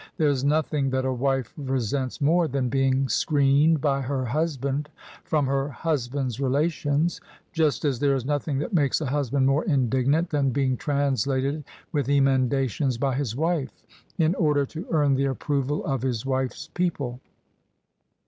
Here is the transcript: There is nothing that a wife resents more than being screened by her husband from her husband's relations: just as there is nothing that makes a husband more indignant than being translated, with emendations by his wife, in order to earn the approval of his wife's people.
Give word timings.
There 0.17 0.29
is 0.29 0.43
nothing 0.43 0.89
that 0.89 1.05
a 1.05 1.13
wife 1.13 1.53
resents 1.55 2.19
more 2.19 2.47
than 2.47 2.69
being 2.69 3.07
screened 3.07 3.81
by 3.81 4.01
her 4.01 4.25
husband 4.25 4.89
from 5.23 5.45
her 5.45 5.69
husband's 5.69 6.39
relations: 6.39 7.21
just 7.53 7.85
as 7.85 7.99
there 7.99 8.15
is 8.15 8.25
nothing 8.25 8.57
that 8.57 8.73
makes 8.73 8.99
a 8.99 9.05
husband 9.05 9.45
more 9.45 9.63
indignant 9.63 10.31
than 10.31 10.49
being 10.49 10.75
translated, 10.75 11.63
with 11.91 12.09
emendations 12.09 12.97
by 12.97 13.13
his 13.13 13.35
wife, 13.35 13.83
in 14.17 14.33
order 14.33 14.65
to 14.65 14.87
earn 14.89 15.13
the 15.13 15.25
approval 15.25 15.85
of 15.85 16.01
his 16.01 16.25
wife's 16.25 16.67
people. 16.73 17.19